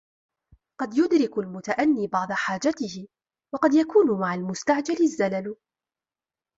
قد 0.81 0.97
يدرك 0.97 1.37
المتأني 1.37 2.07
بعض 2.07 2.31
حاجته 2.31 3.07
وقد 3.53 3.73
يكون 3.73 4.19
مع 4.19 4.33
المستعجل 4.33 5.01
الزلل 5.03 5.55